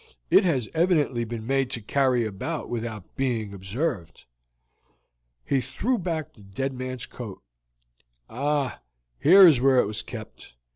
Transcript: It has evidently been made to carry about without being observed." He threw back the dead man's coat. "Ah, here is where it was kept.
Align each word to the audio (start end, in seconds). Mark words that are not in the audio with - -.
It 0.31 0.45
has 0.45 0.67
evidently 0.73 1.25
been 1.25 1.45
made 1.45 1.69
to 1.69 1.79
carry 1.79 2.25
about 2.25 2.69
without 2.71 3.15
being 3.15 3.53
observed." 3.53 4.25
He 5.45 5.61
threw 5.61 5.99
back 5.99 6.33
the 6.33 6.41
dead 6.41 6.73
man's 6.73 7.05
coat. 7.05 7.43
"Ah, 8.27 8.81
here 9.19 9.45
is 9.45 9.61
where 9.61 9.77
it 9.77 9.85
was 9.85 10.01
kept. 10.01 10.55